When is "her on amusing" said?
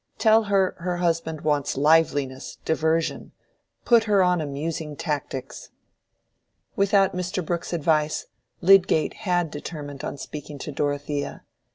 4.05-4.95